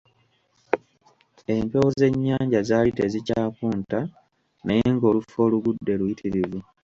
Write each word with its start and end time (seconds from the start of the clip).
Empewo 1.53 1.87
z'ennyanja 1.99 2.59
zaali 2.69 2.91
tezikyakunta; 2.99 3.99
naye 4.65 4.83
ng'olufu 4.93 5.35
olugudde 5.45 5.93
luyitirivu. 5.99 6.59